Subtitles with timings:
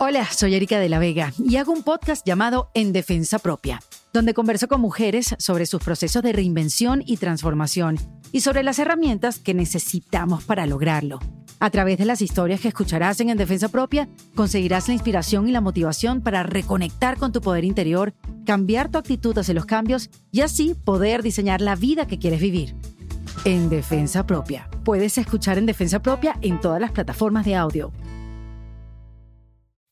[0.00, 3.82] Hola, soy Erika de la Vega y hago un podcast llamado En Defensa Propia,
[4.12, 7.98] donde converso con mujeres sobre sus procesos de reinvención y transformación
[8.30, 11.18] y sobre las herramientas que necesitamos para lograrlo.
[11.58, 15.50] A través de las historias que escucharás en En Defensa Propia, conseguirás la inspiración y
[15.50, 18.14] la motivación para reconectar con tu poder interior,
[18.46, 22.76] cambiar tu actitud hacia los cambios y así poder diseñar la vida que quieres vivir.
[23.44, 24.70] En Defensa Propia.
[24.84, 27.92] Puedes escuchar En Defensa Propia en todas las plataformas de audio.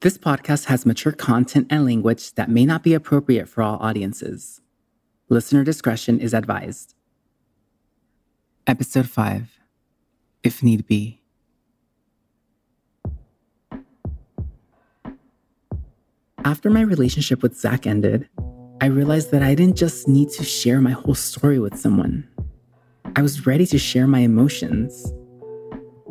[0.00, 4.60] This podcast has mature content and language that may not be appropriate for all audiences.
[5.28, 6.94] Listener discretion is advised.
[8.64, 9.58] Episode 5
[10.44, 11.20] If Need Be.
[16.44, 18.28] After my relationship with Zach ended,
[18.80, 22.24] I realized that I didn't just need to share my whole story with someone.
[23.16, 25.12] I was ready to share my emotions.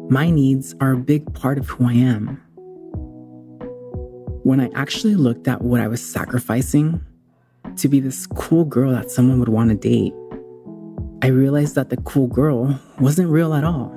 [0.10, 2.44] My needs are a big part of who I am.
[4.48, 7.02] When I actually looked at what I was sacrificing
[7.76, 10.14] to be this cool girl that someone would want to date,
[11.22, 13.92] I realized that the cool girl wasn't real at all.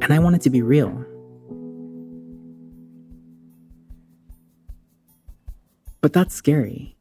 [0.00, 1.04] And I wanted to be real.
[6.00, 6.96] But that's scary.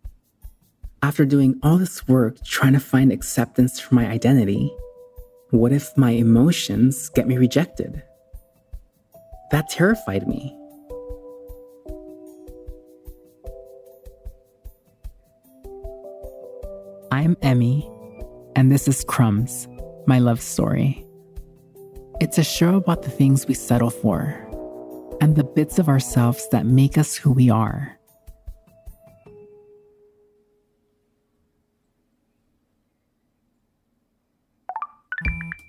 [1.01, 4.75] After doing all this work trying to find acceptance for my identity,
[5.51, 8.03] what if my emotions get me rejected?
[9.51, 10.56] That terrified me.
[17.27, 17.85] I'm Emmy,
[18.55, 19.67] and this is Crumbs,
[20.05, 21.05] my love story.
[22.21, 24.47] It's a show about the things we settle for
[25.19, 27.99] and the bits of ourselves that make us who we are.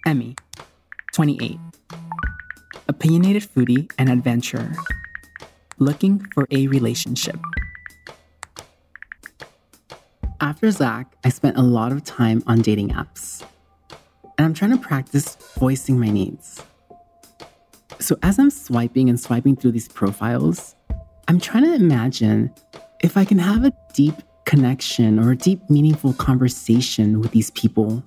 [0.07, 0.37] Emmy,
[1.13, 1.59] 28.
[2.87, 4.77] Opinionated foodie and adventurer.
[5.81, 7.41] Looking for a relationship.
[10.49, 13.45] After Zach, I spent a lot of time on dating apps.
[14.39, 16.63] And I'm trying to practice voicing my needs.
[17.99, 20.75] So as I'm swiping and swiping through these profiles,
[21.29, 22.51] I'm trying to imagine
[23.03, 24.15] if I can have a deep
[24.47, 28.03] connection or a deep, meaningful conversation with these people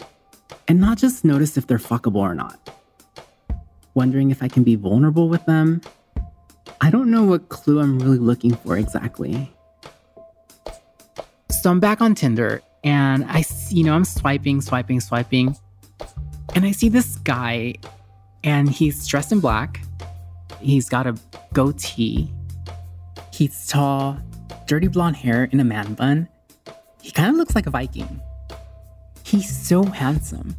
[0.68, 2.76] and not just notice if they're fuckable or not.
[3.94, 5.82] Wondering if I can be vulnerable with them.
[6.82, 9.54] I don't know what clue I'm really looking for exactly.
[11.62, 15.56] So I'm back on Tinder and I you know, I'm swiping, swiping, swiping.
[16.56, 17.76] And I see this guy
[18.44, 19.80] and he's dressed in black.
[20.60, 21.16] He's got a
[21.54, 22.34] goatee.
[23.32, 24.18] He's tall,
[24.66, 26.28] dirty blonde hair in a man bun.
[27.00, 28.20] He kind of looks like a Viking.
[29.24, 30.56] He's so handsome.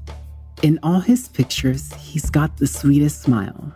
[0.63, 3.75] In all his pictures, he's got the sweetest smile.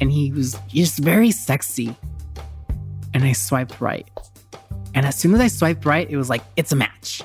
[0.00, 1.96] And he was just very sexy.
[3.12, 4.08] And I swiped right.
[4.94, 7.22] And as soon as I swiped right, it was like, it's a match.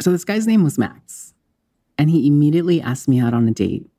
[0.00, 1.34] So this guy's name was Max,
[1.98, 3.90] and he immediately asked me out on a date.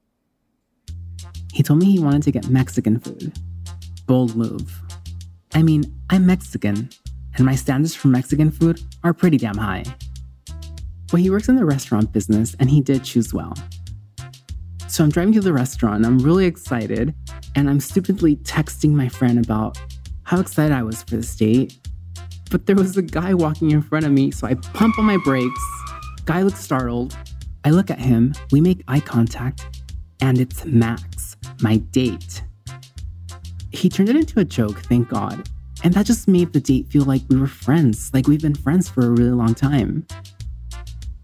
[1.51, 3.37] He told me he wanted to get Mexican food.
[4.07, 4.81] Bold move.
[5.53, 6.89] I mean, I'm Mexican,
[7.35, 9.83] and my standards for Mexican food are pretty damn high.
[11.11, 13.53] But he works in the restaurant business, and he did choose well.
[14.89, 17.13] So I'm driving to the restaurant, I'm really excited,
[17.55, 19.79] and I'm stupidly texting my friend about
[20.23, 21.77] how excited I was for this date.
[22.49, 25.17] But there was a guy walking in front of me, so I pump on my
[25.17, 25.61] brakes.
[26.25, 27.15] Guy looks startled.
[27.63, 29.79] I look at him, we make eye contact,
[30.21, 32.41] and it's Max, my date.
[33.71, 35.47] He turned it into a joke, thank God.
[35.83, 38.89] And that just made the date feel like we were friends, like we've been friends
[38.89, 40.07] for a really long time.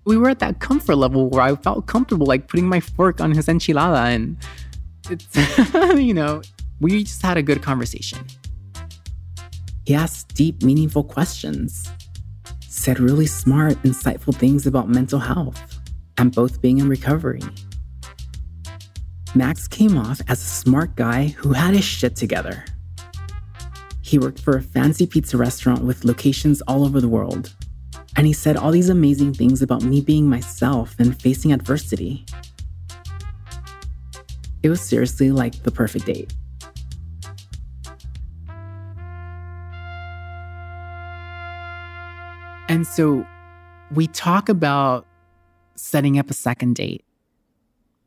[0.06, 3.32] We were at that comfort level where I felt comfortable like putting my fork on
[3.32, 4.38] his enchilada and
[5.10, 5.36] it's
[6.00, 6.42] you know,
[6.80, 8.20] we just had a good conversation.
[9.86, 11.92] He asked deep, meaningful questions,
[12.62, 15.80] said really smart, insightful things about mental health
[16.18, 17.42] and both being in recovery.
[19.36, 22.64] Max came off as a smart guy who had his shit together.
[24.02, 27.54] He worked for a fancy pizza restaurant with locations all over the world.
[28.18, 32.26] And he said all these amazing things about me being myself and facing adversity.
[34.64, 36.34] It was seriously like the perfect date.
[42.68, 43.26] And so
[43.92, 45.06] we talk about
[45.76, 47.04] setting up a second date.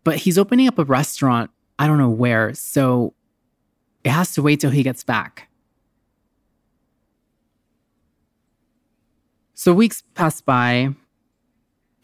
[0.04, 3.14] But he's opening up a restaurant, I don't know where, so
[4.04, 5.47] it has to wait till he gets back.
[9.58, 10.94] So weeks pass by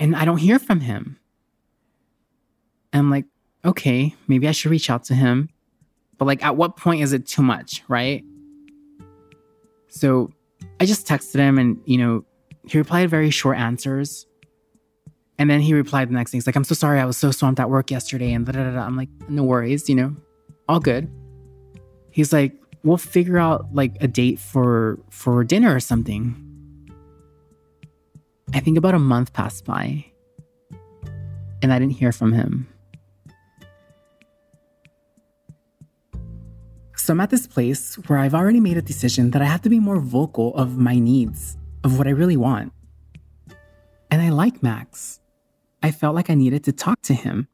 [0.00, 1.20] and I don't hear from him.
[2.92, 3.26] And I'm like,
[3.64, 5.48] okay, maybe I should reach out to him.
[6.18, 8.24] But like, at what point is it too much, right?
[9.86, 10.32] So
[10.80, 12.24] I just texted him and, you know,
[12.66, 14.26] he replied very short answers.
[15.38, 16.38] And then he replied the next thing.
[16.38, 16.98] He's like, I'm so sorry.
[16.98, 18.32] I was so swamped at work yesterday.
[18.32, 18.80] And da da da.
[18.80, 20.16] I'm like, no worries, you know,
[20.68, 21.08] all good.
[22.10, 22.52] He's like,
[22.82, 26.43] we'll figure out like a date for for dinner or something.
[28.54, 30.06] I think about a month passed by
[31.60, 32.68] and I didn't hear from him.
[36.94, 39.68] So I'm at this place where I've already made a decision that I have to
[39.68, 42.72] be more vocal of my needs, of what I really want.
[44.10, 45.20] And I like Max.
[45.82, 47.48] I felt like I needed to talk to him.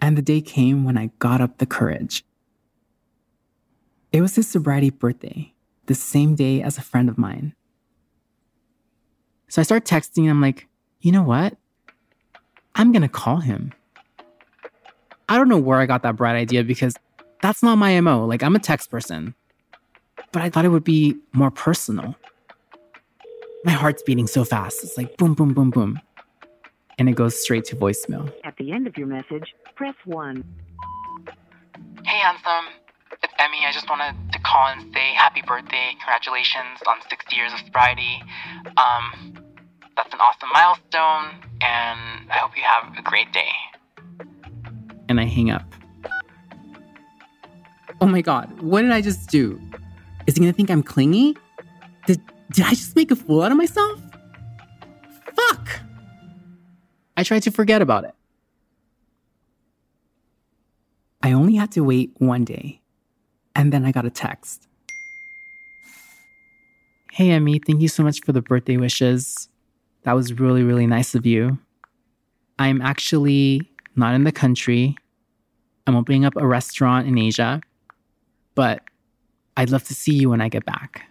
[0.00, 2.24] And the day came when I got up the courage.
[4.12, 5.54] It was his sobriety birthday,
[5.86, 7.54] the same day as a friend of mine.
[9.50, 10.66] So I start texting him, like,
[11.00, 11.56] you know what?
[12.74, 13.72] I'm gonna call him.
[15.28, 16.94] I don't know where I got that bright idea because
[17.42, 18.24] that's not my MO.
[18.24, 19.34] Like, I'm a text person.
[20.32, 22.14] But I thought it would be more personal.
[23.64, 24.82] My heart's beating so fast.
[24.82, 26.00] It's like boom, boom, boom, boom
[27.00, 28.30] and it goes straight to voicemail.
[28.44, 30.44] At the end of your message, press 1.
[32.04, 32.79] Hey, Anthem.
[33.40, 33.64] Emmy.
[33.66, 35.96] I just wanted to call and say happy birthday.
[35.98, 38.22] Congratulations on 60 years of sobriety.
[38.76, 39.34] Um,
[39.96, 43.48] that's an awesome milestone, and I hope you have a great day.
[45.08, 45.64] And I hang up.
[48.02, 49.60] Oh my god, what did I just do?
[50.26, 51.36] Is he gonna think I'm clingy?
[52.06, 52.20] Did,
[52.52, 54.00] did I just make a fool out of myself?
[55.34, 55.80] Fuck!
[57.16, 58.14] I tried to forget about it.
[61.22, 62.79] I only had to wait one day,
[63.60, 64.66] and then I got a text.
[67.12, 69.50] Hey, Emmy, thank you so much for the birthday wishes.
[70.04, 71.58] That was really, really nice of you.
[72.58, 74.96] I'm actually not in the country.
[75.86, 77.60] I'm opening up a restaurant in Asia,
[78.54, 78.80] but
[79.58, 81.04] I'd love to see you when I get back.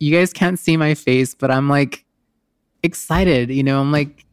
[0.00, 2.04] you guys can't see my face, but I'm like
[2.82, 4.26] excited, you know, I'm like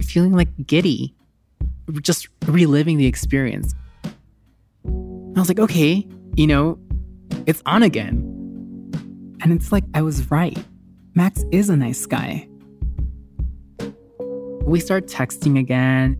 [0.00, 1.15] feeling like giddy,
[2.00, 3.74] just reliving the experience.
[4.84, 6.06] I was like, okay,
[6.36, 6.78] you know,
[7.46, 8.32] it's on again.
[9.42, 10.58] And it's like, I was right.
[11.14, 12.48] Max is a nice guy.
[14.62, 16.18] We start texting again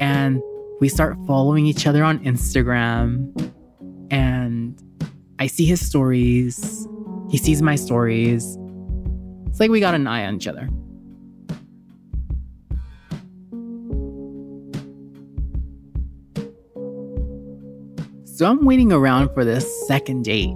[0.00, 0.40] and
[0.80, 3.52] we start following each other on Instagram.
[4.10, 4.80] And
[5.38, 6.86] I see his stories
[7.28, 8.56] he sees my stories.
[9.46, 10.68] It's like we got an eye on each other.
[18.36, 20.54] So I'm waiting around for this second date.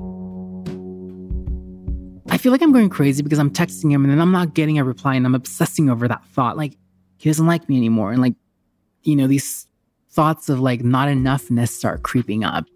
[2.28, 4.78] I feel like I'm going crazy because I'm texting him and then I'm not getting
[4.78, 6.58] a reply and I'm obsessing over that thought.
[6.58, 6.76] Like,
[7.16, 8.12] he doesn't like me anymore.
[8.12, 8.34] And like,
[9.02, 9.66] you know, these
[10.10, 12.66] thoughts of like not enoughness start creeping up.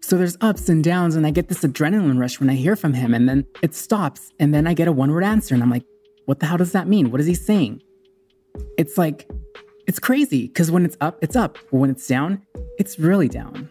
[0.00, 2.94] So there's ups and downs, and I get this adrenaline rush when I hear from
[2.94, 5.70] him, and then it stops, and then I get a one word answer, and I'm
[5.70, 5.84] like,
[6.26, 7.10] what the hell does that mean?
[7.10, 7.82] What is he saying?
[8.78, 9.28] It's like,
[9.88, 11.58] it's crazy because when it's up, it's up.
[11.70, 12.42] When it's down,
[12.78, 13.68] it's really down.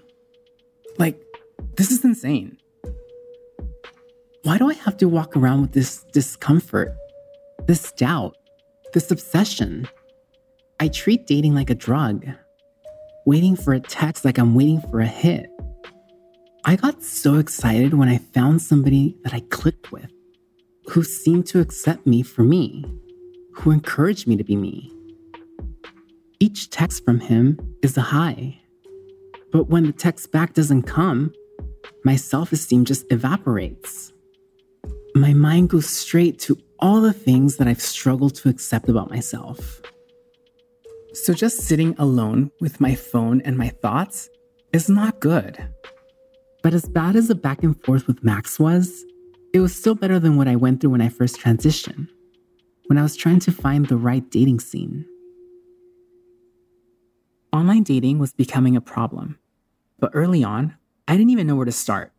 [0.97, 1.21] Like,
[1.75, 2.57] this is insane.
[4.43, 6.95] Why do I have to walk around with this discomfort,
[7.65, 8.35] this doubt,
[8.93, 9.87] this obsession?
[10.79, 12.25] I treat dating like a drug,
[13.25, 15.49] waiting for a text like I'm waiting for a hit.
[16.65, 20.11] I got so excited when I found somebody that I clicked with,
[20.89, 22.85] who seemed to accept me for me,
[23.53, 24.91] who encouraged me to be me.
[26.39, 28.59] Each text from him is a high.
[29.57, 31.33] But when the text back doesn't come,
[32.03, 34.13] my self esteem just evaporates.
[35.15, 39.81] my mind goes straight to all the things that I've struggled to accept about myself.
[41.13, 44.29] So just sitting alone with my phone and my thoughts
[44.73, 45.57] is not good.
[46.61, 49.03] But as bad as the back and forth with Max was,
[49.55, 52.09] it was still better than what I went through when I first transitioned,
[52.85, 55.03] when I was trying to find the right dating scene.
[57.51, 59.39] Online dating was becoming a problem,
[59.99, 60.75] but early on,
[61.07, 62.11] I didn't even know where to start.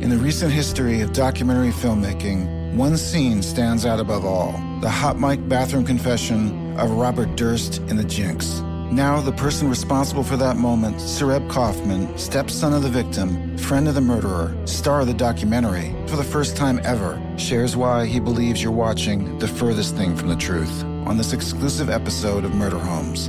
[0.00, 5.18] In the recent history of documentary filmmaking, one scene stands out above all the hot
[5.18, 8.60] mic bathroom confession of Robert Durst in The Jinx.
[8.90, 13.94] Now, the person responsible for that moment, Sareb Kaufman, stepson of the victim, friend of
[13.94, 18.62] the murderer, star of the documentary, for the first time ever, shares why he believes
[18.62, 23.28] you're watching the furthest thing from the truth on this exclusive episode of Murder Homes.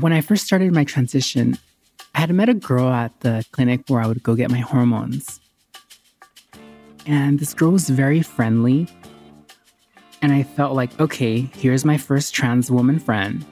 [0.00, 1.58] When I first started my transition,
[2.14, 5.40] I had met a girl at the clinic where I would go get my hormones.
[7.04, 8.88] And this girl was very friendly.
[10.22, 13.44] And I felt like, okay, here's my first trans woman friend.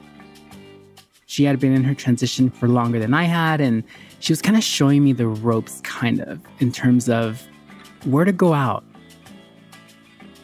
[1.27, 3.85] She had been in her transition for longer than I had, and
[4.21, 7.47] she was kind of showing me the ropes, kind of, in terms of
[8.05, 8.85] where to go out.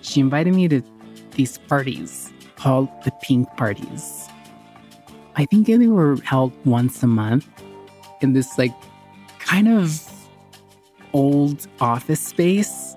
[0.02, 0.82] She invited me to
[1.30, 4.24] these parties called the pink parties.
[5.37, 7.49] I think they were held once a month
[8.21, 8.73] in this like
[9.41, 10.00] kind of
[11.12, 12.97] old office space.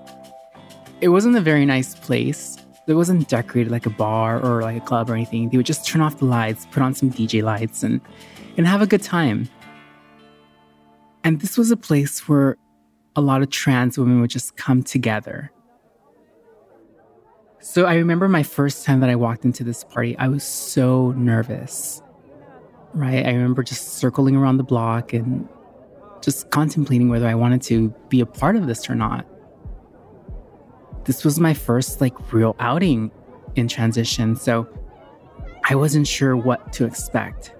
[1.00, 2.56] It wasn't a very nice place.
[2.86, 5.50] It wasn't decorated like a bar or like a club or anything.
[5.50, 8.00] They would just turn off the lights, put on some DJ lights and
[8.56, 9.48] and have a good time.
[11.24, 12.56] And this was a place where
[13.14, 15.50] a lot of trans women would just come together.
[17.60, 21.12] So I remember my first time that I walked into this party, I was so
[21.12, 22.00] nervous
[22.98, 23.24] right?
[23.24, 25.48] I remember just circling around the block and
[26.20, 29.24] just contemplating whether I wanted to be a part of this or not.
[31.04, 33.10] This was my first like real outing
[33.54, 34.68] in transition, so
[35.64, 37.54] I wasn't sure what to expect.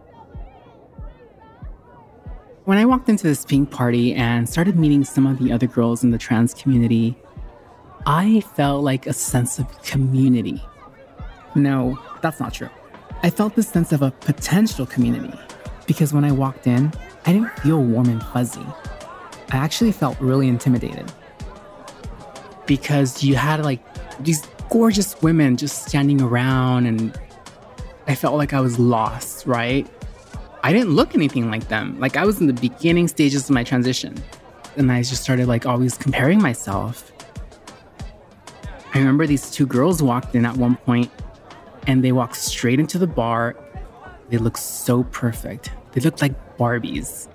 [2.64, 6.02] When I walked into this pink party and started meeting some of the other girls
[6.04, 7.16] in the trans community,
[8.06, 10.62] I felt like a sense of community.
[11.54, 12.68] No, that's not true.
[13.22, 15.36] I felt this sense of a potential community
[15.86, 16.92] because when I walked in,
[17.26, 18.64] I didn't feel warm and fuzzy.
[19.50, 21.10] I actually felt really intimidated
[22.66, 23.80] because you had like
[24.22, 27.18] these gorgeous women just standing around and
[28.06, 29.86] I felt like I was lost, right?
[30.62, 31.98] I didn't look anything like them.
[31.98, 34.16] Like I was in the beginning stages of my transition.
[34.76, 37.10] And I just started like always comparing myself.
[38.94, 41.10] I remember these two girls walked in at one point
[41.88, 43.56] and they walk straight into the bar.
[44.28, 45.72] They look so perfect.
[45.92, 47.28] They look like Barbies.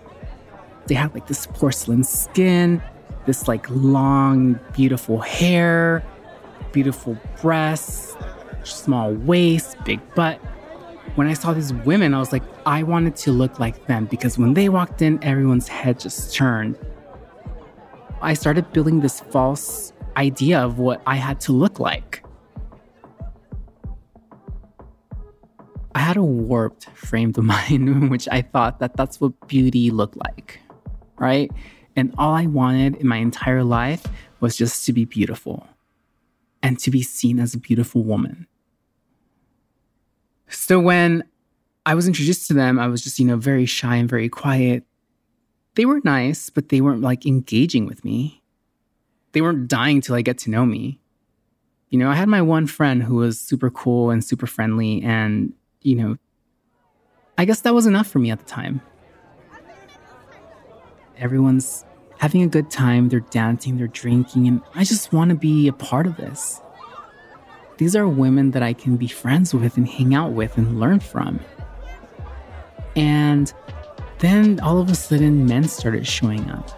[0.85, 2.81] They have like this porcelain skin,
[3.25, 6.03] this like long, beautiful hair,
[6.71, 8.15] beautiful breasts,
[8.63, 10.37] small waist, big butt.
[11.15, 14.37] When I saw these women, I was like, I wanted to look like them because
[14.37, 16.77] when they walked in, everyone's head just turned.
[18.21, 22.12] I started building this false idea of what I had to look like.
[26.13, 30.15] Had a warped frame of mind in which I thought that that's what beauty looked
[30.15, 30.59] like,
[31.17, 31.51] right?
[31.95, 34.05] And all I wanted in my entire life
[34.39, 35.67] was just to be beautiful
[36.61, 38.47] and to be seen as a beautiful woman.
[40.47, 41.23] So when
[41.85, 44.83] I was introduced to them, I was just, you know, very shy and very quiet.
[45.75, 48.43] They were nice, but they weren't like engaging with me.
[49.31, 50.99] They weren't dying to like get to know me.
[51.89, 55.53] You know, I had my one friend who was super cool and super friendly and,
[55.83, 56.17] you know,
[57.37, 58.81] I guess that was enough for me at the time.
[61.17, 61.85] Everyone's
[62.17, 65.73] having a good time, they're dancing, they're drinking, and I just want to be a
[65.73, 66.61] part of this.
[67.77, 70.99] These are women that I can be friends with and hang out with and learn
[70.99, 71.39] from.
[72.95, 73.51] And
[74.19, 76.69] then all of a sudden, men started showing up.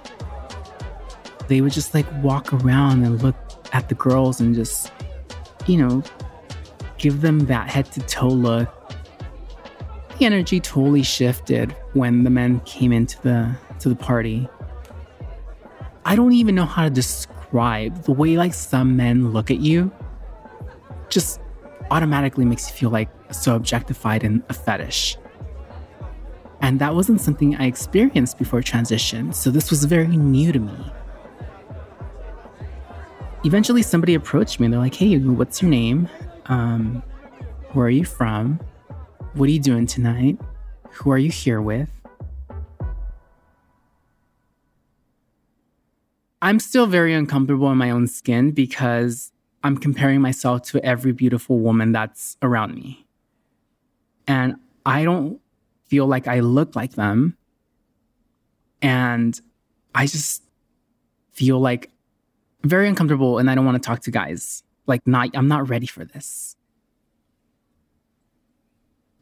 [1.47, 3.35] They would just like walk around and look
[3.73, 4.91] at the girls and just,
[5.67, 6.01] you know,
[6.97, 8.69] give them that head to toe look.
[10.17, 14.47] The energy totally shifted when the men came into the to the party.
[16.05, 19.91] I don't even know how to describe the way like some men look at you.
[21.09, 21.41] Just
[21.91, 25.17] automatically makes you feel like so objectified and a fetish.
[26.61, 30.91] And that wasn't something I experienced before transition, so this was very new to me.
[33.43, 36.09] Eventually, somebody approached me and they're like, hey, what's your name?
[36.45, 37.03] Um,
[37.73, 38.59] where are you from?
[39.35, 40.39] What are you doing tonight?
[40.91, 41.89] Who are you here with?
[46.41, 51.59] I'm still very uncomfortable in my own skin because I'm comparing myself to every beautiful
[51.59, 53.05] woman that's around me.
[54.25, 55.41] And I don't
[55.83, 57.35] feel like I look like them.
[58.81, 59.37] And
[59.93, 60.43] I just
[61.33, 61.91] feel like
[62.63, 64.63] very uncomfortable and I don't want to talk to guys.
[64.87, 66.55] Like not I'm not ready for this.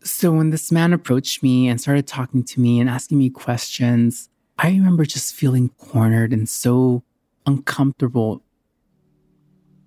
[0.03, 4.29] So when this man approached me and started talking to me and asking me questions,
[4.59, 7.03] I remember just feeling cornered and so
[7.45, 8.43] uncomfortable.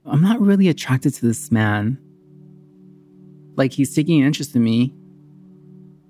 [0.06, 1.98] I'm not really attracted to this man.
[3.56, 4.94] Like he's taking an interest in me,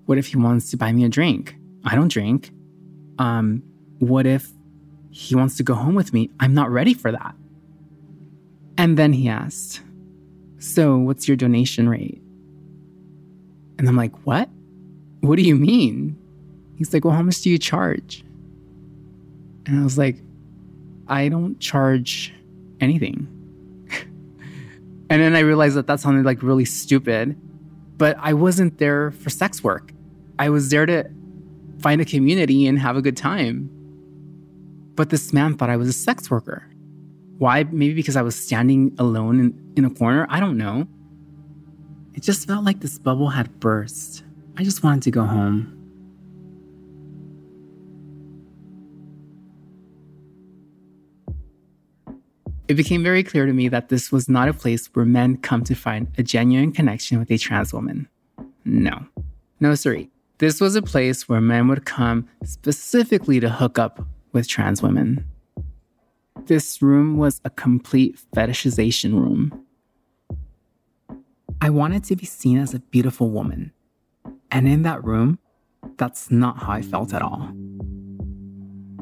[0.06, 1.56] what if he wants to buy me a drink?
[1.84, 2.52] I don't drink.
[3.18, 3.62] Um,
[3.98, 4.48] what if
[5.10, 6.30] he wants to go home with me?
[6.38, 7.34] I'm not ready for that.
[8.78, 9.82] And then he asked,
[10.58, 12.22] So, what's your donation rate?
[13.78, 14.48] And I'm like, What?
[15.20, 16.16] What do you mean?
[16.76, 18.24] He's like, Well, how much do you charge?
[19.66, 20.22] And I was like,
[21.08, 22.32] I don't charge
[22.80, 23.26] anything.
[25.10, 27.36] and then I realized that that sounded like really stupid,
[27.96, 29.92] but I wasn't there for sex work.
[30.38, 31.08] I was there to
[31.80, 33.70] find a community and have a good time.
[34.94, 36.66] But this man thought I was a sex worker.
[37.38, 37.64] Why?
[37.64, 40.26] Maybe because I was standing alone in, in a corner?
[40.30, 40.88] I don't know.
[42.16, 44.24] It just felt like this bubble had burst.
[44.56, 45.72] I just wanted to go home.
[52.68, 55.62] It became very clear to me that this was not a place where men come
[55.64, 58.08] to find a genuine connection with a trans woman.
[58.64, 59.06] No.
[59.60, 60.10] No, sorry.
[60.38, 65.24] This was a place where men would come specifically to hook up with trans women.
[66.46, 69.65] This room was a complete fetishization room.
[71.60, 73.72] I wanted to be seen as a beautiful woman.
[74.50, 75.38] And in that room,
[75.96, 77.50] that's not how I felt at all.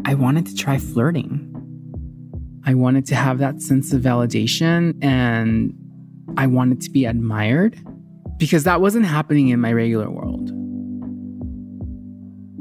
[0.05, 1.51] I wanted to try flirting.
[2.65, 5.75] I wanted to have that sense of validation and
[6.37, 7.79] I wanted to be admired
[8.39, 10.51] because that wasn't happening in my regular world.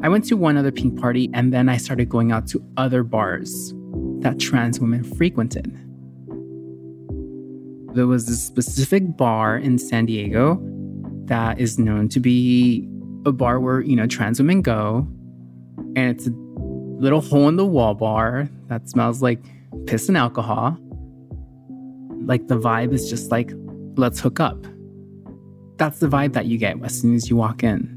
[0.04, 3.04] I went to one other pink party and then I started going out to other
[3.04, 3.74] bars
[4.20, 5.72] that trans women frequented.
[7.94, 10.60] There was this specific bar in San Diego
[11.26, 12.88] that is known to be
[13.26, 15.08] a bar where, you know, trans women go.
[15.96, 19.40] And it's a little hole in the wall bar that smells like
[19.86, 20.76] piss and alcohol.
[22.26, 23.52] Like the vibe is just like,
[23.96, 24.66] let's hook up.
[25.78, 27.92] That's the vibe that you get as soon as you walk in.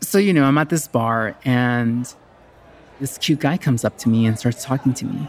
[0.00, 2.14] So, you know, I'm at this bar and
[3.00, 5.28] this cute guy comes up to me and starts talking to me.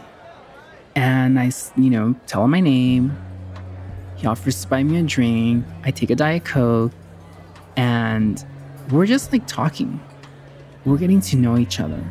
[0.94, 3.16] And I, you know, tell him my name.
[4.16, 5.64] He offers to buy me a drink.
[5.84, 6.92] I take a Diet Coke.
[7.76, 8.44] And
[8.90, 10.00] we're just like talking.
[10.84, 12.02] We're getting to know each other.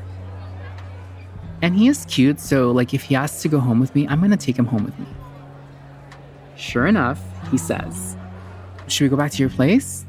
[1.61, 4.21] And he is cute, so like if he asks to go home with me, I'm
[4.21, 5.07] gonna take him home with me.
[6.55, 8.15] Sure enough, he says,
[8.87, 10.05] Should we go back to your place?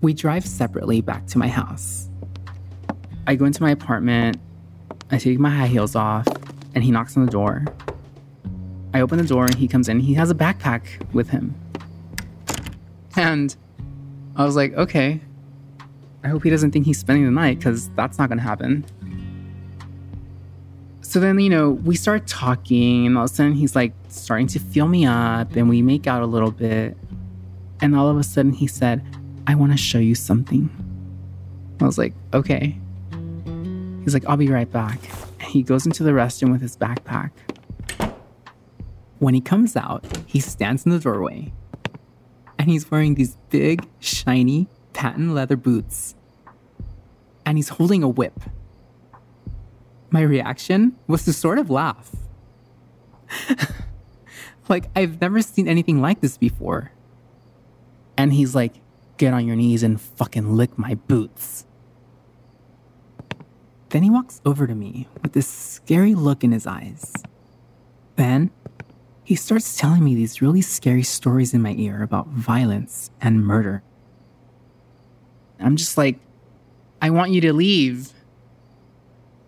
[0.00, 2.08] We drive separately back to my house.
[3.26, 4.38] I go into my apartment,
[5.10, 6.26] I take my high heels off,
[6.74, 7.64] and he knocks on the door.
[8.94, 10.00] I open the door and he comes in.
[10.00, 10.82] He has a backpack
[11.12, 11.54] with him.
[13.16, 13.54] And
[14.36, 15.20] I was like, okay,
[16.24, 18.84] I hope he doesn't think he's spending the night because that's not going to happen.
[21.00, 24.46] So then, you know, we start talking, and all of a sudden he's like starting
[24.48, 26.96] to feel me up, and we make out a little bit.
[27.80, 29.04] And all of a sudden he said,
[29.46, 30.70] I want to show you something.
[31.80, 32.78] I was like, okay.
[34.04, 34.98] He's like, I'll be right back.
[35.40, 37.30] And he goes into the restroom with his backpack.
[39.18, 41.52] When he comes out, he stands in the doorway
[42.58, 46.14] and he's wearing these big, shiny, patent leather boots.
[47.44, 48.38] And he's holding a whip.
[50.10, 52.14] My reaction was to sort of laugh.
[54.68, 56.92] like, I've never seen anything like this before.
[58.16, 58.74] And he's like,
[59.16, 61.66] get on your knees and fucking lick my boots.
[63.92, 67.12] Then he walks over to me with this scary look in his eyes.
[68.16, 68.50] Then
[69.22, 73.82] he starts telling me these really scary stories in my ear about violence and murder.
[75.60, 76.18] I'm just like,
[77.02, 78.14] I want you to leave.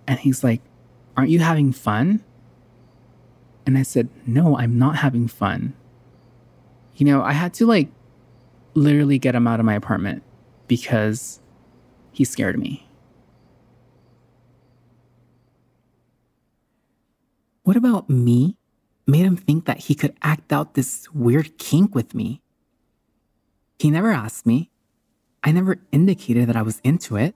[0.07, 0.61] And he's like,
[1.16, 2.22] Aren't you having fun?
[3.64, 5.72] And I said, No, I'm not having fun.
[6.96, 7.88] You know, I had to like
[8.74, 10.22] literally get him out of my apartment
[10.68, 11.40] because
[12.12, 12.87] he scared me.
[17.64, 18.59] What about me
[19.07, 22.42] made him think that he could act out this weird kink with me?
[23.79, 24.70] He never asked me.
[25.42, 27.35] I never indicated that I was into it.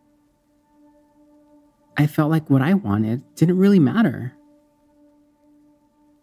[1.97, 4.35] I felt like what I wanted didn't really matter.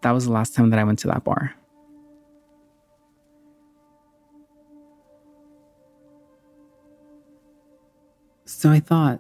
[0.02, 1.56] That was the last time that I went to that bar.
[8.46, 9.20] So I thought,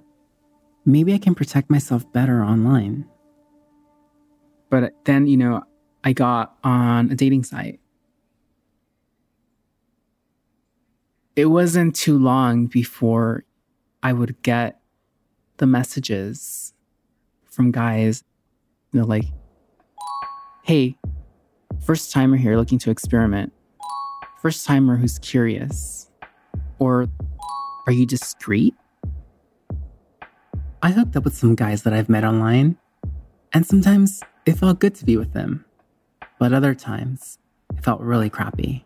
[0.85, 3.09] maybe I can protect myself better online.
[4.69, 5.63] But then, you know,
[6.03, 7.79] I got on a dating site.
[11.35, 13.43] It wasn't too long before
[14.01, 14.79] I would get
[15.57, 16.73] the messages
[17.43, 18.23] from guys,
[18.91, 19.25] you know, like,
[20.63, 20.97] hey,
[21.83, 23.51] first timer here looking to experiment,
[24.41, 26.09] first timer who's curious,
[26.79, 27.07] or
[27.87, 28.75] are you discreet?
[30.81, 32.77] I hooked up with some guys that I've met online,
[33.53, 35.65] and sometimes it felt good to be with them.
[36.39, 37.39] But other times,
[37.73, 38.85] it felt really crappy.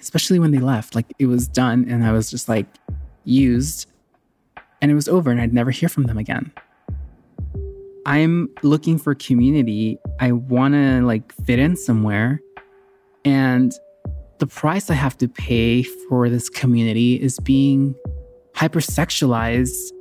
[0.00, 0.94] Especially when they left.
[0.94, 2.66] Like it was done and I was just like
[3.24, 3.86] used
[4.80, 6.52] and it was over and I'd never hear from them again.
[8.06, 9.98] I'm looking for community.
[10.18, 12.40] I want to like fit in somewhere.
[13.24, 13.72] And
[14.38, 17.94] the price I have to pay for this community is being
[18.54, 19.92] hypersexualized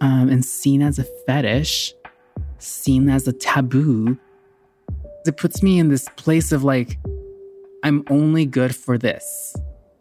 [0.00, 1.94] um, and seen as a fetish,
[2.58, 4.18] seen as a taboo.
[5.26, 6.98] It puts me in this place of like,
[7.82, 9.56] I'm only good for this,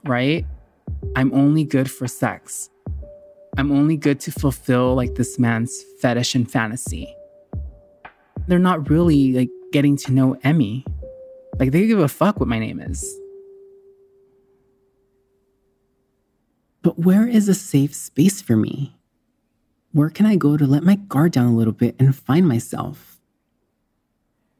[0.05, 0.45] right?
[1.15, 2.69] I'm only good for sex.
[3.57, 7.13] I'm only good to fulfill like this man's fetish and fantasy.
[8.47, 10.85] They're not really like getting to know Emmy.
[11.59, 13.03] Like they give a fuck what my name is.
[16.83, 18.95] But where is a safe space for me?
[19.97, 23.19] Where can I go to let my guard down a little bit and find myself?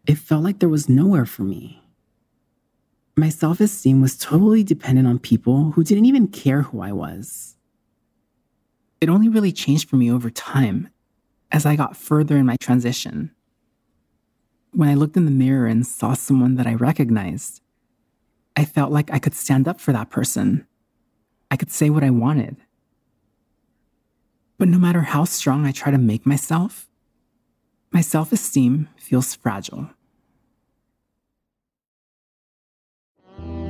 [0.08, 1.80] It felt like there was nowhere for me.
[3.16, 7.56] My self esteem was totally dependent on people who didn't even care who I was.
[9.00, 10.90] It only really changed for me over time
[11.52, 13.30] as I got further in my transition.
[14.72, 17.62] When I looked in the mirror and saw someone that I recognized,
[18.56, 20.66] I felt like I could stand up for that person.
[21.52, 22.58] I could say what I wanted.
[24.58, 26.90] But no matter how strong I try to make myself,
[27.92, 29.90] my self esteem feels fragile.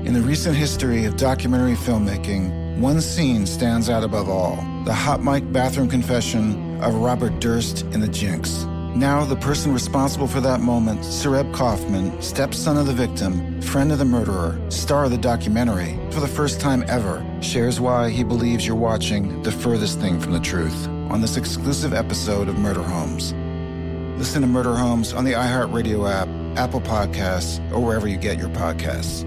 [0.06, 5.22] In the recent history of documentary filmmaking, one scene stands out above all the hot
[5.22, 8.66] mic bathroom confession of Robert Durst in The Jinx.
[8.98, 14.00] Now, the person responsible for that moment, Sareb Kaufman, stepson of the victim, friend of
[14.00, 18.66] the murderer, star of the documentary, for the first time ever, shares why he believes
[18.66, 23.34] you're watching the furthest thing from the truth on this exclusive episode of Murder Homes.
[24.18, 28.50] Listen to Murder Homes on the iHeartRadio app, Apple Podcasts, or wherever you get your
[28.50, 29.22] podcasts.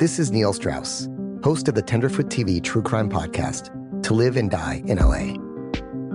[0.00, 1.08] This is Neil Strauss,
[1.44, 3.70] host of the Tenderfoot TV True Crime Podcast,
[4.02, 5.47] To Live and Die in LA.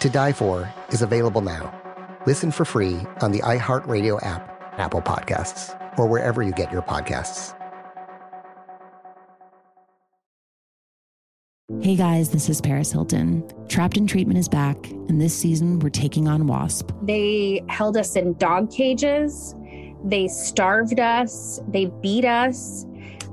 [0.00, 1.76] To Die For is available now.
[2.26, 7.54] Listen for free on the iHeartRadio app, Apple Podcasts, or wherever you get your podcasts.
[11.82, 13.46] Hey guys, this is Paris Hilton.
[13.68, 16.90] Trapped in Treatment is back, and this season we're taking on WASP.
[17.02, 19.54] They held us in dog cages.
[20.02, 21.60] They starved us.
[21.68, 22.86] They beat us.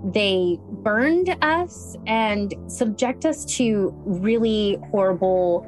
[0.03, 5.67] They burned us and subject us to really horrible,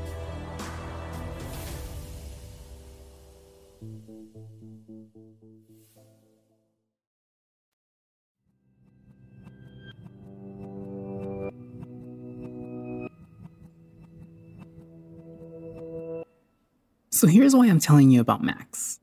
[17.21, 18.99] So here's why I'm telling you about Max.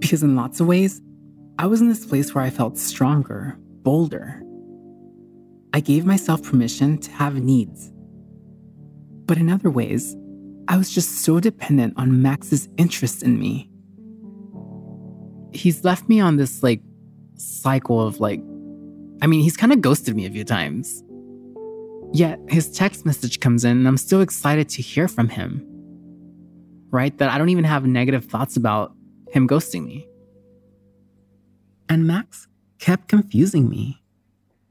[0.00, 1.00] Because in lots of ways,
[1.56, 4.42] I was in this place where I felt stronger, bolder.
[5.72, 7.92] I gave myself permission to have needs.
[9.24, 10.16] But in other ways,
[10.66, 13.70] I was just so dependent on Max's interest in me.
[15.52, 16.82] He's left me on this like
[17.36, 18.40] cycle of like,
[19.22, 21.04] I mean, he's kind of ghosted me a few times.
[22.12, 25.68] Yet his text message comes in and I'm still excited to hear from him
[26.92, 27.16] right?
[27.18, 28.94] That I don't even have negative thoughts about
[29.30, 30.06] him ghosting me.
[31.88, 32.46] And Max
[32.78, 34.02] kept confusing me.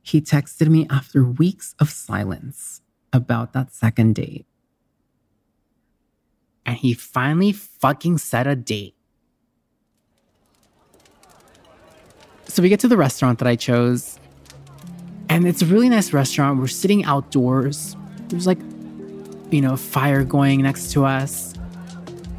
[0.01, 2.81] He texted me after weeks of silence
[3.11, 4.45] about that second date.
[6.65, 8.95] And he finally fucking set a date.
[12.47, 14.19] So we get to the restaurant that I chose.
[15.29, 16.59] And it's a really nice restaurant.
[16.59, 17.95] We're sitting outdoors.
[18.27, 18.59] There's like,
[19.49, 21.50] you know, fire going next to us.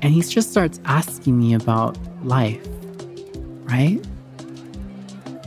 [0.02, 2.66] And he just starts asking me about life,
[3.62, 4.04] right?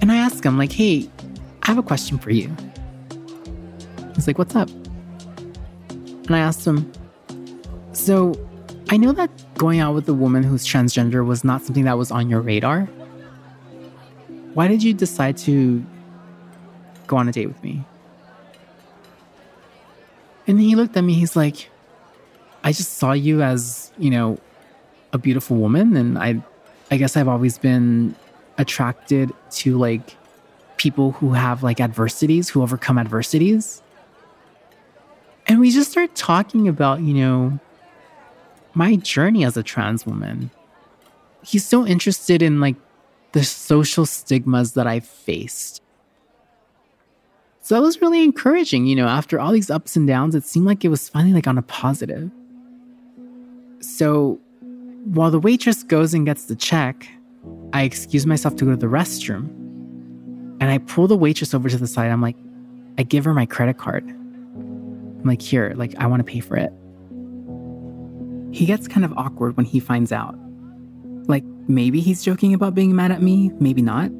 [0.01, 1.09] And I ask him, like, hey,
[1.63, 2.55] I have a question for you.
[4.15, 4.69] He's like, what's up?
[5.89, 6.89] And I asked him,
[7.91, 8.33] so
[8.89, 12.11] I know that going out with a woman who's transgender was not something that was
[12.11, 12.87] on your radar.
[14.53, 15.85] Why did you decide to
[17.07, 17.83] go on a date with me?
[20.47, 21.69] And he looked at me, he's like,
[22.63, 24.39] I just saw you as, you know,
[25.15, 26.43] a beautiful woman and I
[26.91, 28.15] I guess I've always been
[28.57, 30.15] attracted to like
[30.77, 33.81] people who have like adversities, who overcome adversities.
[35.47, 37.59] And we just start talking about, you know,
[38.73, 40.51] my journey as a trans woman.
[41.43, 42.75] He's so interested in like
[43.31, 45.81] the social stigmas that I faced.
[47.61, 50.67] So that was really encouraging, you know, after all these ups and downs, it seemed
[50.67, 52.29] like it was finally like on a positive.
[53.79, 54.39] So
[55.05, 57.07] while the waitress goes and gets the check,
[57.73, 59.47] I excuse myself to go to the restroom.
[60.59, 62.11] And I pull the waitress over to the side.
[62.11, 62.35] I'm like,
[62.97, 64.03] I give her my credit card.
[64.07, 66.71] I'm like, here, like, I want to pay for it.
[68.51, 70.35] He gets kind of awkward when he finds out.
[71.27, 74.11] Like, maybe he's joking about being mad at me, maybe not.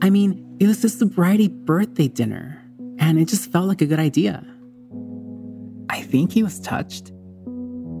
[0.00, 2.62] I mean, it was the sobriety birthday dinner,
[2.98, 4.44] and it just felt like a good idea.
[5.90, 7.12] I think he was touched.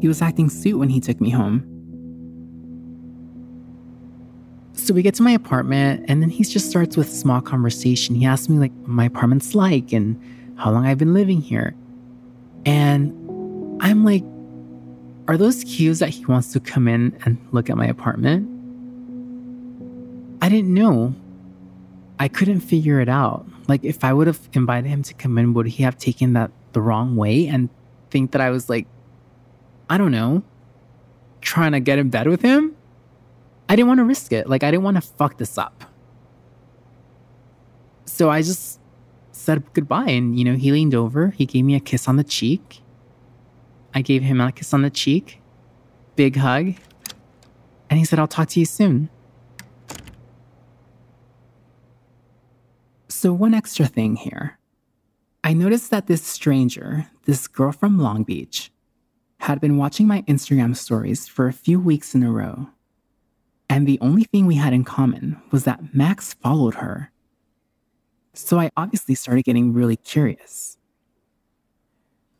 [0.00, 1.64] He was acting suit when he took me home.
[4.74, 8.14] So we get to my apartment, and then he just starts with small conversation.
[8.14, 10.18] He asks me like my apartment's like and
[10.56, 11.74] how long I've been living here.
[12.64, 13.12] And
[13.82, 14.24] I'm like,
[15.28, 18.48] are those cues that he wants to come in and look at my apartment?
[20.40, 21.14] I didn't know.
[22.18, 23.46] I couldn't figure it out.
[23.68, 26.50] Like, if I would have invited him to come in, would he have taken that
[26.72, 27.68] the wrong way and
[28.10, 28.86] think that I was like,
[29.90, 30.42] I don't know,
[31.40, 32.76] trying to get in bed with him?
[33.68, 34.48] I didn't want to risk it.
[34.48, 35.84] Like, I didn't want to fuck this up.
[38.04, 38.80] So I just
[39.32, 40.10] said goodbye.
[40.10, 42.80] And, you know, he leaned over, he gave me a kiss on the cheek.
[43.94, 45.40] I gave him a kiss on the cheek,
[46.16, 46.74] big hug.
[47.90, 49.08] And he said, I'll talk to you soon.
[53.08, 54.58] So, one extra thing here.
[55.42, 58.70] I noticed that this stranger, this girl from Long Beach,
[59.38, 62.68] had been watching my Instagram stories for a few weeks in a row.
[63.70, 67.12] And the only thing we had in common was that Max followed her.
[68.34, 70.78] So I obviously started getting really curious.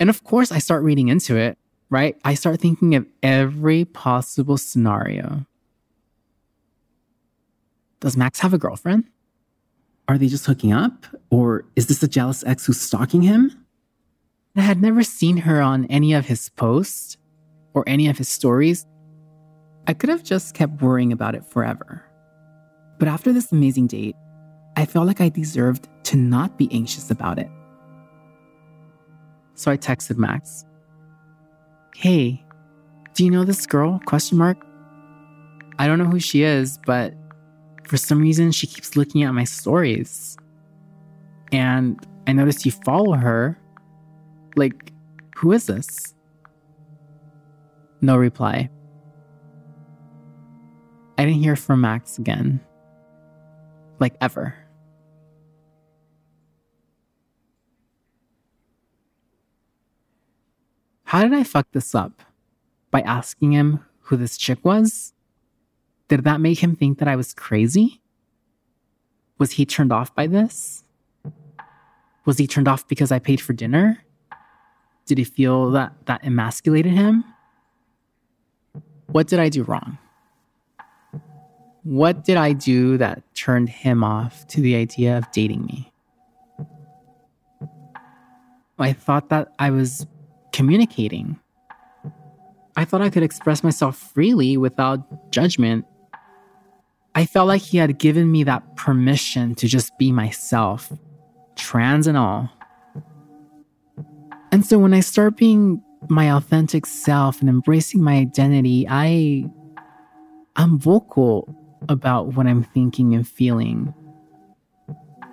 [0.01, 1.59] And of course, I start reading into it,
[1.91, 2.17] right?
[2.25, 5.45] I start thinking of every possible scenario.
[8.01, 9.05] Does Max have a girlfriend?
[10.07, 11.05] Are they just hooking up?
[11.31, 13.65] Or is this a jealous ex who's stalking him?
[14.59, 17.17] I had never seen her on any of his posts
[17.75, 18.87] or any of his stories.
[19.87, 22.05] I could have just kept worrying about it forever.
[22.99, 24.17] But after this amazing date,
[24.77, 27.49] I felt like I deserved to not be anxious about it.
[29.55, 30.65] So I texted Max.
[31.95, 32.45] Hey,
[33.15, 34.01] do you know this girl?
[34.07, 34.57] Question mark.
[35.79, 37.15] I don't know who she is, but
[37.85, 40.37] for some reason she keeps looking at my stories.
[41.53, 43.59] And I noticed you follow her.
[44.57, 44.93] Like,
[45.37, 46.15] who is this?
[48.01, 48.71] No reply.
[51.17, 52.61] I didn't hear from Max again.
[53.99, 54.55] Like ever.
[61.05, 62.23] How did I fuck this up?
[62.91, 65.13] By asking him who this chick was?
[66.09, 68.01] Did that make him think that I was crazy?
[69.39, 70.85] Was he turned off by this?
[72.25, 74.05] Was he turned off because I paid for dinner?
[75.09, 77.25] Did he feel that that emasculated him?
[79.07, 79.97] What did I do wrong?
[81.83, 85.91] What did I do that turned him off to the idea of dating me?
[88.79, 90.07] I thought that I was
[90.53, 91.41] communicating.
[92.77, 95.87] I thought I could express myself freely without judgment.
[97.15, 100.93] I felt like he had given me that permission to just be myself,
[101.57, 102.51] trans and all.
[104.51, 109.45] And so when I start being my authentic self and embracing my identity, I
[110.57, 111.55] I'm vocal
[111.89, 113.95] about what I'm thinking and feeling.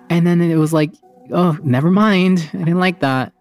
[0.08, 0.92] And then it was like,
[1.32, 2.48] oh, never mind.
[2.52, 3.32] I didn't like that.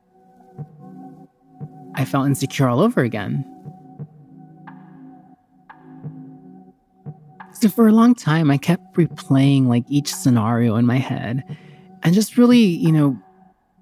[1.94, 3.46] I felt insecure all over again.
[7.54, 11.44] So for a long time, I kept replaying like each scenario in my head
[12.04, 13.18] and just really, you know,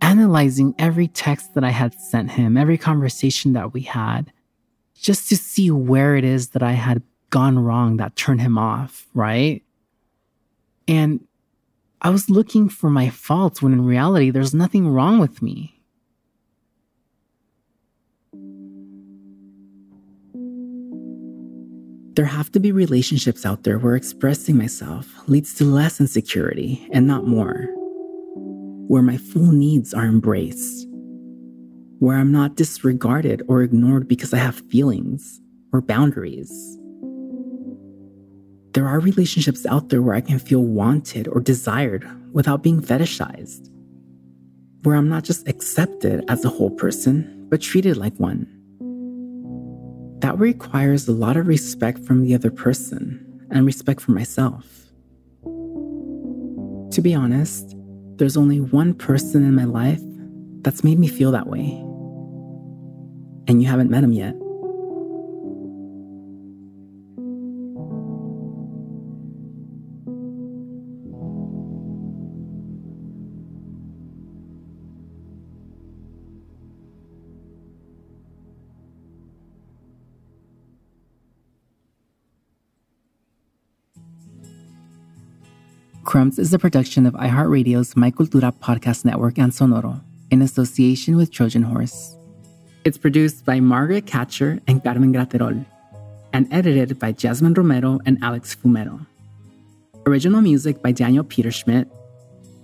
[0.04, 4.34] analyzing every text that I had sent him, every conversation that we had,
[5.00, 9.08] just to see where it is that I had gone wrong that turned him off,
[9.13, 9.63] right?
[10.89, 11.26] And
[12.02, 15.80] I was looking for my faults when in reality, there's nothing wrong with me.
[22.15, 27.08] There have to be relationships out there where expressing myself leads to less insecurity and
[27.08, 27.69] not more.
[28.88, 30.88] Where my full needs are embraced.
[32.00, 35.40] Where I'm not disregarded or ignored because I have feelings
[35.71, 36.77] or boundaries.
[38.73, 43.69] There are relationships out there where I can feel wanted or desired without being fetishized.
[44.81, 48.48] Where I'm not just accepted as a whole person, but treated like one.
[50.19, 54.65] That requires a lot of respect from the other person and respect for myself.
[56.94, 57.75] To be honest,
[58.24, 60.00] there's only one person in my life
[60.62, 61.78] that's made me feel that way.
[63.50, 64.34] And you haven't met him yet.
[86.14, 90.00] Crumbs is a production of iHeartRadio's My Cultura podcast network and Sonoro
[90.30, 92.16] in association with Trojan Horse.
[92.86, 95.66] It's produced by Margaret Catcher and Carmen Graterol
[96.32, 99.08] and edited by Jasmine Romero and Alex Fumero.
[100.06, 101.90] Original music by Daniel Peterschmidt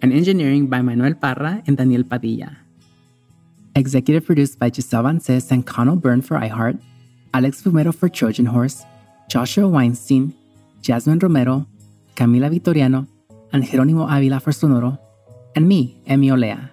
[0.04, 2.56] and engineering by Manuel Parra and Daniel Padilla.
[3.76, 6.80] Executive produced by Gisell Bances and Connell Byrne for iHeart,
[7.34, 8.86] Alex Fumero for Trojan Horse,
[9.28, 10.36] Joshua Weinstein,
[10.84, 11.66] Jasmine Romero,
[12.16, 13.08] Camila Vitoriano,
[13.52, 14.98] and Jeronimo Avila for Sonoro,
[15.56, 16.70] and me, Emi Olea.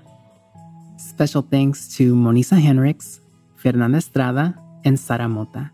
[0.98, 3.20] Special thanks to Monisa Henricks,
[3.56, 4.54] Fernanda Estrada,
[4.84, 5.70] and Sara Mota.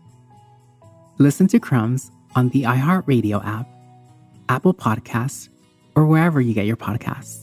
[1.19, 3.67] Listen to Crumbs on the iHeartRadio app,
[4.49, 5.49] Apple Podcasts,
[5.95, 7.42] or wherever you get your podcasts.